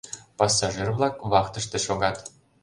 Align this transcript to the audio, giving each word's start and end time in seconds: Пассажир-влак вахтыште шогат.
Пассажир-влак 0.37 1.15
вахтыште 1.31 1.77
шогат. 1.85 2.17